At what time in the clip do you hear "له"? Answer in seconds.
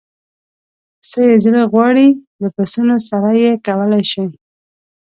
2.41-2.49